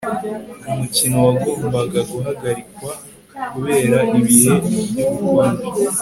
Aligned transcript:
umukino 0.69 1.15
wagombaga 1.25 1.99
guhagarikwa 2.11 2.91
kubera 3.51 3.97
ibihe 4.19 4.53
by'ubukonje 4.63 5.67